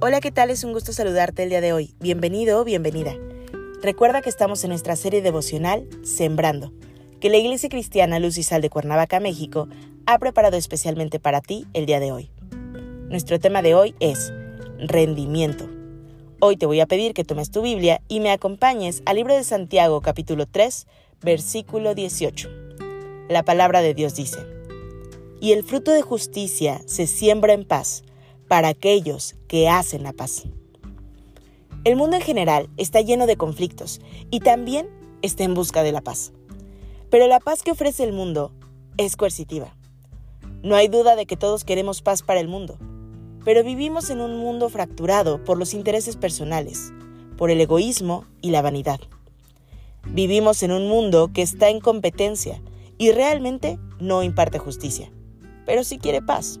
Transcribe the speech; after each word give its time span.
Hola, 0.00 0.20
¿qué 0.20 0.30
tal? 0.30 0.50
Es 0.50 0.62
un 0.62 0.72
gusto 0.72 0.92
saludarte 0.92 1.42
el 1.42 1.48
día 1.48 1.60
de 1.60 1.72
hoy. 1.72 1.92
Bienvenido 1.98 2.60
o 2.60 2.64
bienvenida. 2.64 3.16
Recuerda 3.82 4.22
que 4.22 4.28
estamos 4.28 4.62
en 4.62 4.70
nuestra 4.70 4.94
serie 4.94 5.22
devocional 5.22 5.88
Sembrando, 6.04 6.72
que 7.20 7.28
la 7.28 7.38
Iglesia 7.38 7.68
Cristiana 7.68 8.20
Luz 8.20 8.38
y 8.38 8.44
Sal 8.44 8.62
de 8.62 8.70
Cuernavaca, 8.70 9.18
México, 9.18 9.66
ha 10.06 10.20
preparado 10.20 10.56
especialmente 10.56 11.18
para 11.18 11.40
ti 11.40 11.66
el 11.72 11.84
día 11.84 11.98
de 11.98 12.12
hoy. 12.12 12.30
Nuestro 13.08 13.40
tema 13.40 13.60
de 13.60 13.74
hoy 13.74 13.96
es 13.98 14.32
rendimiento. 14.78 15.68
Hoy 16.38 16.56
te 16.56 16.66
voy 16.66 16.78
a 16.78 16.86
pedir 16.86 17.12
que 17.12 17.24
tomes 17.24 17.50
tu 17.50 17.60
Biblia 17.60 18.00
y 18.06 18.20
me 18.20 18.30
acompañes 18.30 19.02
al 19.04 19.16
libro 19.16 19.34
de 19.34 19.42
Santiago 19.42 20.00
capítulo 20.00 20.46
3, 20.46 20.86
versículo 21.22 21.96
18. 21.96 22.48
La 23.28 23.42
palabra 23.42 23.82
de 23.82 23.94
Dios 23.94 24.14
dice, 24.14 24.38
Y 25.40 25.54
el 25.54 25.64
fruto 25.64 25.90
de 25.90 26.02
justicia 26.02 26.82
se 26.86 27.08
siembra 27.08 27.52
en 27.52 27.64
paz 27.64 28.04
para 28.48 28.68
aquellos 28.68 29.36
que 29.46 29.68
hacen 29.68 30.02
la 30.02 30.12
paz. 30.12 30.44
El 31.84 31.96
mundo 31.96 32.16
en 32.16 32.22
general 32.22 32.68
está 32.76 33.00
lleno 33.00 33.26
de 33.26 33.36
conflictos 33.36 34.00
y 34.30 34.40
también 34.40 34.88
está 35.22 35.44
en 35.44 35.54
busca 35.54 35.82
de 35.82 35.92
la 35.92 36.00
paz. 36.00 36.32
Pero 37.10 37.26
la 37.28 37.40
paz 37.40 37.62
que 37.62 37.70
ofrece 37.70 38.04
el 38.04 38.12
mundo 38.12 38.52
es 38.96 39.16
coercitiva. 39.16 39.74
No 40.62 40.74
hay 40.74 40.88
duda 40.88 41.14
de 41.14 41.24
que 41.24 41.36
todos 41.36 41.64
queremos 41.64 42.02
paz 42.02 42.22
para 42.22 42.40
el 42.40 42.48
mundo, 42.48 42.78
pero 43.44 43.62
vivimos 43.62 44.10
en 44.10 44.20
un 44.20 44.36
mundo 44.38 44.68
fracturado 44.68 45.44
por 45.44 45.56
los 45.56 45.72
intereses 45.72 46.16
personales, 46.16 46.92
por 47.36 47.50
el 47.50 47.60
egoísmo 47.60 48.24
y 48.42 48.50
la 48.50 48.62
vanidad. 48.62 49.00
Vivimos 50.10 50.62
en 50.62 50.72
un 50.72 50.88
mundo 50.88 51.30
que 51.32 51.42
está 51.42 51.68
en 51.68 51.80
competencia 51.80 52.60
y 52.98 53.12
realmente 53.12 53.78
no 54.00 54.22
imparte 54.22 54.58
justicia, 54.58 55.10
pero 55.64 55.84
sí 55.84 55.98
quiere 55.98 56.22
paz. 56.22 56.58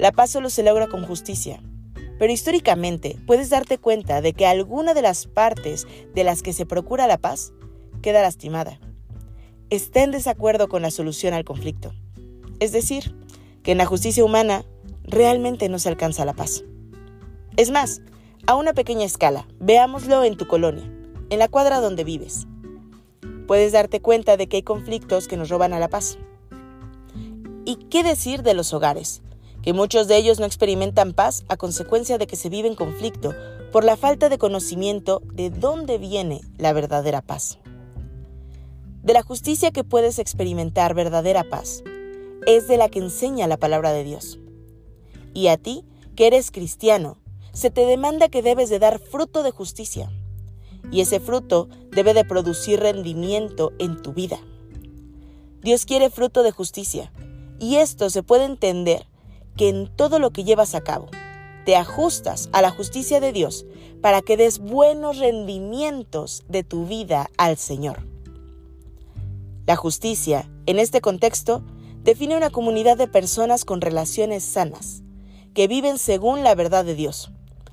La 0.00 0.12
paz 0.12 0.30
solo 0.30 0.48
se 0.48 0.62
logra 0.62 0.86
con 0.88 1.04
justicia. 1.04 1.62
Pero 2.18 2.32
históricamente 2.32 3.18
puedes 3.26 3.50
darte 3.50 3.76
cuenta 3.76 4.22
de 4.22 4.32
que 4.32 4.46
alguna 4.46 4.94
de 4.94 5.02
las 5.02 5.26
partes 5.26 5.86
de 6.14 6.24
las 6.24 6.42
que 6.42 6.54
se 6.54 6.64
procura 6.64 7.06
la 7.06 7.18
paz 7.18 7.52
queda 8.00 8.22
lastimada. 8.22 8.80
Está 9.68 10.02
en 10.02 10.10
desacuerdo 10.10 10.68
con 10.68 10.80
la 10.80 10.90
solución 10.90 11.34
al 11.34 11.44
conflicto. 11.44 11.92
Es 12.60 12.72
decir, 12.72 13.14
que 13.62 13.72
en 13.72 13.78
la 13.78 13.84
justicia 13.84 14.24
humana 14.24 14.64
realmente 15.02 15.68
no 15.68 15.78
se 15.78 15.90
alcanza 15.90 16.24
la 16.24 16.32
paz. 16.32 16.64
Es 17.58 17.70
más, 17.70 18.00
a 18.46 18.54
una 18.54 18.72
pequeña 18.72 19.04
escala, 19.04 19.46
veámoslo 19.58 20.24
en 20.24 20.38
tu 20.38 20.48
colonia, 20.48 20.90
en 21.28 21.38
la 21.38 21.48
cuadra 21.48 21.78
donde 21.78 22.04
vives. 22.04 22.46
Puedes 23.46 23.72
darte 23.72 24.00
cuenta 24.00 24.38
de 24.38 24.46
que 24.46 24.56
hay 24.56 24.62
conflictos 24.62 25.28
que 25.28 25.36
nos 25.36 25.50
roban 25.50 25.74
a 25.74 25.78
la 25.78 25.88
paz. 25.88 26.16
¿Y 27.66 27.76
qué 27.90 28.02
decir 28.02 28.42
de 28.42 28.54
los 28.54 28.72
hogares? 28.72 29.22
Que 29.62 29.72
muchos 29.72 30.08
de 30.08 30.16
ellos 30.16 30.40
no 30.40 30.46
experimentan 30.46 31.12
paz 31.12 31.44
a 31.48 31.56
consecuencia 31.56 32.18
de 32.18 32.26
que 32.26 32.36
se 32.36 32.48
vive 32.48 32.68
en 32.68 32.74
conflicto 32.74 33.34
por 33.72 33.84
la 33.84 33.96
falta 33.96 34.28
de 34.28 34.38
conocimiento 34.38 35.22
de 35.32 35.50
dónde 35.50 35.98
viene 35.98 36.40
la 36.58 36.72
verdadera 36.72 37.22
paz. 37.22 37.58
De 39.02 39.12
la 39.12 39.22
justicia 39.22 39.70
que 39.70 39.84
puedes 39.84 40.18
experimentar 40.18 40.94
verdadera 40.94 41.44
paz 41.44 41.82
es 42.46 42.68
de 42.68 42.76
la 42.76 42.88
que 42.88 42.98
enseña 42.98 43.46
la 43.46 43.56
palabra 43.56 43.92
de 43.92 44.04
Dios. 44.04 44.38
Y 45.34 45.48
a 45.48 45.56
ti, 45.56 45.84
que 46.16 46.26
eres 46.26 46.50
cristiano, 46.50 47.18
se 47.52 47.70
te 47.70 47.86
demanda 47.86 48.28
que 48.28 48.42
debes 48.42 48.70
de 48.70 48.78
dar 48.78 48.98
fruto 48.98 49.42
de 49.42 49.50
justicia. 49.50 50.10
Y 50.90 51.00
ese 51.00 51.20
fruto 51.20 51.68
debe 51.90 52.14
de 52.14 52.24
producir 52.24 52.80
rendimiento 52.80 53.72
en 53.78 54.00
tu 54.02 54.12
vida. 54.12 54.38
Dios 55.62 55.84
quiere 55.84 56.10
fruto 56.10 56.42
de 56.42 56.50
justicia. 56.50 57.12
Y 57.58 57.76
esto 57.76 58.08
se 58.10 58.22
puede 58.22 58.44
entender 58.44 59.06
que 59.60 59.68
en 59.68 59.94
todo 59.94 60.18
lo 60.18 60.30
que 60.30 60.42
llevas 60.42 60.74
a 60.74 60.80
cabo 60.80 61.10
te 61.66 61.76
ajustas 61.76 62.48
a 62.54 62.62
la 62.62 62.70
justicia 62.70 63.20
de 63.20 63.30
Dios 63.30 63.66
para 64.00 64.22
que 64.22 64.38
des 64.38 64.58
buenos 64.58 65.18
rendimientos 65.18 66.44
de 66.48 66.64
tu 66.64 66.86
vida 66.86 67.28
al 67.36 67.58
Señor. 67.58 68.06
La 69.66 69.76
justicia, 69.76 70.50
en 70.64 70.78
este 70.78 71.02
contexto, 71.02 71.62
define 72.02 72.38
una 72.38 72.48
comunidad 72.48 72.96
de 72.96 73.06
personas 73.06 73.66
con 73.66 73.82
relaciones 73.82 74.44
sanas, 74.44 75.02
que 75.52 75.68
viven 75.68 75.98
según 75.98 76.42
la 76.42 76.54
verdad 76.54 76.86
de 76.86 76.94
Dios, 76.94 77.30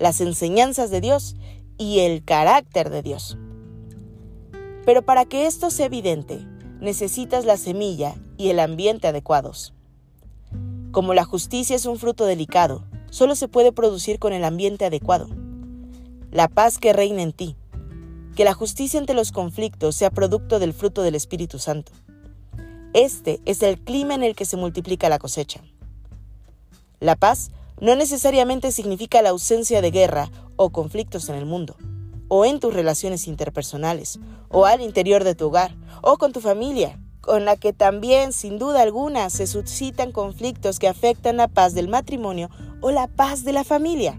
las 0.00 0.20
enseñanzas 0.20 0.90
de 0.90 1.00
Dios 1.00 1.36
y 1.78 2.00
el 2.00 2.24
carácter 2.24 2.90
de 2.90 3.02
Dios. 3.02 3.38
Pero 4.84 5.02
para 5.02 5.26
que 5.26 5.46
esto 5.46 5.70
sea 5.70 5.86
evidente, 5.86 6.44
necesitas 6.80 7.44
la 7.44 7.56
semilla 7.56 8.16
y 8.36 8.48
el 8.48 8.58
ambiente 8.58 9.06
adecuados. 9.06 9.74
Como 10.90 11.12
la 11.12 11.24
justicia 11.24 11.76
es 11.76 11.84
un 11.84 11.98
fruto 11.98 12.24
delicado, 12.24 12.82
solo 13.10 13.34
se 13.34 13.46
puede 13.46 13.72
producir 13.72 14.18
con 14.18 14.32
el 14.32 14.42
ambiente 14.42 14.86
adecuado. 14.86 15.28
La 16.30 16.48
paz 16.48 16.78
que 16.78 16.94
reina 16.94 17.22
en 17.22 17.32
ti. 17.32 17.56
Que 18.34 18.44
la 18.44 18.54
justicia 18.54 18.98
ante 18.98 19.12
los 19.12 19.30
conflictos 19.30 19.96
sea 19.96 20.10
producto 20.10 20.58
del 20.58 20.72
fruto 20.72 21.02
del 21.02 21.14
Espíritu 21.14 21.58
Santo. 21.58 21.92
Este 22.94 23.40
es 23.44 23.62
el 23.62 23.78
clima 23.78 24.14
en 24.14 24.22
el 24.22 24.34
que 24.34 24.46
se 24.46 24.56
multiplica 24.56 25.10
la 25.10 25.18
cosecha. 25.18 25.60
La 27.00 27.16
paz 27.16 27.50
no 27.80 27.94
necesariamente 27.94 28.72
significa 28.72 29.20
la 29.20 29.28
ausencia 29.28 29.82
de 29.82 29.90
guerra 29.90 30.30
o 30.56 30.70
conflictos 30.70 31.28
en 31.28 31.34
el 31.34 31.44
mundo, 31.44 31.76
o 32.28 32.46
en 32.46 32.60
tus 32.60 32.72
relaciones 32.72 33.28
interpersonales, 33.28 34.18
o 34.48 34.64
al 34.64 34.80
interior 34.80 35.22
de 35.22 35.34
tu 35.34 35.48
hogar, 35.48 35.76
o 36.02 36.16
con 36.16 36.32
tu 36.32 36.40
familia, 36.40 36.98
con 37.28 37.44
la 37.44 37.56
que 37.56 37.74
también, 37.74 38.32
sin 38.32 38.58
duda 38.58 38.80
alguna, 38.80 39.28
se 39.28 39.46
suscitan 39.46 40.12
conflictos 40.12 40.78
que 40.78 40.88
afectan 40.88 41.36
la 41.36 41.46
paz 41.46 41.74
del 41.74 41.86
matrimonio 41.86 42.48
o 42.80 42.90
la 42.90 43.06
paz 43.06 43.44
de 43.44 43.52
la 43.52 43.64
familia. 43.64 44.18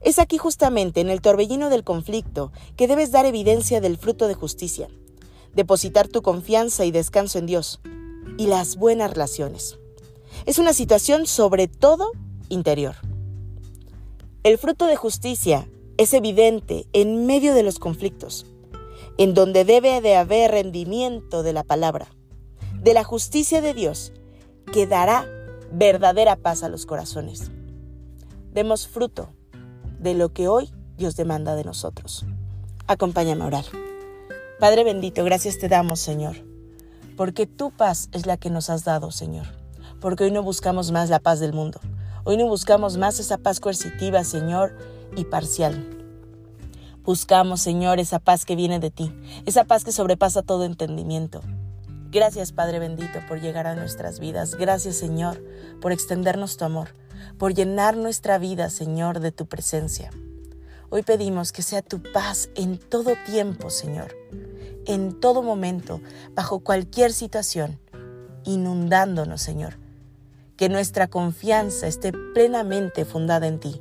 Es 0.00 0.18
aquí 0.18 0.38
justamente 0.38 1.00
en 1.00 1.08
el 1.08 1.20
torbellino 1.20 1.70
del 1.70 1.84
conflicto 1.84 2.50
que 2.74 2.88
debes 2.88 3.12
dar 3.12 3.26
evidencia 3.26 3.80
del 3.80 3.96
fruto 3.96 4.26
de 4.26 4.34
justicia, 4.34 4.88
depositar 5.54 6.08
tu 6.08 6.20
confianza 6.20 6.84
y 6.84 6.90
descanso 6.90 7.38
en 7.38 7.46
Dios 7.46 7.80
y 8.38 8.48
las 8.48 8.74
buenas 8.74 9.12
relaciones. 9.12 9.78
Es 10.46 10.58
una 10.58 10.72
situación 10.72 11.28
sobre 11.28 11.68
todo 11.68 12.10
interior. 12.48 12.96
El 14.42 14.58
fruto 14.58 14.86
de 14.86 14.96
justicia 14.96 15.68
es 15.96 16.12
evidente 16.12 16.88
en 16.92 17.24
medio 17.24 17.54
de 17.54 17.62
los 17.62 17.78
conflictos 17.78 18.46
en 19.18 19.34
donde 19.34 19.64
debe 19.64 20.00
de 20.00 20.16
haber 20.16 20.52
rendimiento 20.52 21.42
de 21.42 21.52
la 21.52 21.64
palabra, 21.64 22.06
de 22.80 22.94
la 22.94 23.02
justicia 23.02 23.60
de 23.60 23.74
Dios, 23.74 24.12
que 24.72 24.86
dará 24.86 25.26
verdadera 25.72 26.36
paz 26.36 26.62
a 26.62 26.68
los 26.68 26.86
corazones. 26.86 27.50
Demos 28.52 28.86
fruto 28.86 29.28
de 29.98 30.14
lo 30.14 30.32
que 30.32 30.46
hoy 30.46 30.70
Dios 30.96 31.16
demanda 31.16 31.56
de 31.56 31.64
nosotros. 31.64 32.24
Acompáñame 32.86 33.42
a 33.42 33.48
orar. 33.48 33.64
Padre 34.60 34.84
bendito, 34.84 35.24
gracias 35.24 35.58
te 35.58 35.68
damos, 35.68 35.98
Señor, 36.00 36.36
porque 37.16 37.46
tu 37.46 37.70
paz 37.70 38.08
es 38.12 38.24
la 38.24 38.36
que 38.36 38.50
nos 38.50 38.70
has 38.70 38.84
dado, 38.84 39.10
Señor, 39.10 39.46
porque 40.00 40.24
hoy 40.24 40.30
no 40.30 40.42
buscamos 40.42 40.92
más 40.92 41.10
la 41.10 41.18
paz 41.18 41.40
del 41.40 41.52
mundo, 41.52 41.80
hoy 42.24 42.36
no 42.36 42.46
buscamos 42.46 42.96
más 42.96 43.18
esa 43.18 43.38
paz 43.38 43.60
coercitiva, 43.60 44.22
Señor, 44.24 44.76
y 45.16 45.24
parcial. 45.24 45.97
Buscamos, 47.08 47.62
Señor, 47.62 48.00
esa 48.00 48.18
paz 48.18 48.44
que 48.44 48.54
viene 48.54 48.80
de 48.80 48.90
ti, 48.90 49.10
esa 49.46 49.64
paz 49.64 49.82
que 49.82 49.92
sobrepasa 49.92 50.42
todo 50.42 50.66
entendimiento. 50.66 51.40
Gracias, 52.10 52.52
Padre 52.52 52.80
bendito, 52.80 53.20
por 53.26 53.40
llegar 53.40 53.66
a 53.66 53.74
nuestras 53.74 54.20
vidas. 54.20 54.56
Gracias, 54.56 54.96
Señor, 54.96 55.42
por 55.80 55.90
extendernos 55.90 56.58
tu 56.58 56.66
amor, 56.66 56.90
por 57.38 57.54
llenar 57.54 57.96
nuestra 57.96 58.36
vida, 58.36 58.68
Señor, 58.68 59.20
de 59.20 59.32
tu 59.32 59.46
presencia. 59.46 60.10
Hoy 60.90 61.02
pedimos 61.02 61.50
que 61.50 61.62
sea 61.62 61.80
tu 61.80 62.02
paz 62.02 62.50
en 62.56 62.76
todo 62.76 63.14
tiempo, 63.24 63.70
Señor, 63.70 64.14
en 64.84 65.18
todo 65.18 65.42
momento, 65.42 66.02
bajo 66.34 66.60
cualquier 66.60 67.14
situación, 67.14 67.78
inundándonos, 68.44 69.40
Señor. 69.40 69.78
Que 70.58 70.68
nuestra 70.68 71.06
confianza 71.06 71.86
esté 71.86 72.12
plenamente 72.34 73.06
fundada 73.06 73.46
en 73.46 73.60
ti 73.60 73.80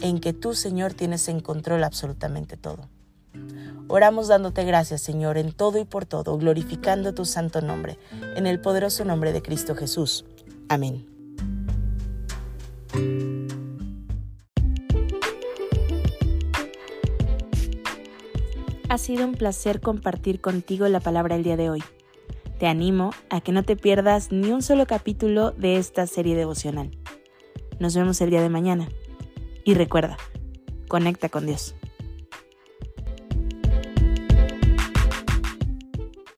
en 0.00 0.20
que 0.20 0.32
tú, 0.32 0.54
Señor, 0.54 0.94
tienes 0.94 1.28
en 1.28 1.40
control 1.40 1.84
absolutamente 1.84 2.56
todo. 2.56 2.88
Oramos 3.88 4.28
dándote 4.28 4.64
gracias, 4.64 5.00
Señor, 5.00 5.38
en 5.38 5.52
todo 5.52 5.78
y 5.78 5.84
por 5.84 6.06
todo, 6.06 6.36
glorificando 6.38 7.14
tu 7.14 7.24
santo 7.24 7.60
nombre, 7.60 7.98
en 8.34 8.46
el 8.46 8.60
poderoso 8.60 9.04
nombre 9.04 9.32
de 9.32 9.42
Cristo 9.42 9.76
Jesús. 9.76 10.24
Amén. 10.68 11.06
Ha 18.88 18.98
sido 18.98 19.26
un 19.26 19.34
placer 19.34 19.80
compartir 19.80 20.40
contigo 20.40 20.88
la 20.88 21.00
palabra 21.00 21.36
el 21.36 21.42
día 21.42 21.56
de 21.56 21.70
hoy. 21.70 21.82
Te 22.58 22.66
animo 22.66 23.10
a 23.30 23.40
que 23.40 23.52
no 23.52 23.62
te 23.62 23.76
pierdas 23.76 24.32
ni 24.32 24.50
un 24.50 24.62
solo 24.62 24.86
capítulo 24.86 25.50
de 25.50 25.76
esta 25.76 26.06
serie 26.06 26.34
devocional. 26.34 26.90
Nos 27.78 27.94
vemos 27.94 28.20
el 28.20 28.30
día 28.30 28.40
de 28.40 28.48
mañana. 28.48 28.88
Y 29.66 29.74
recuerda, 29.74 30.16
conecta 30.86 31.28
con 31.28 31.44
Dios. 31.44 31.74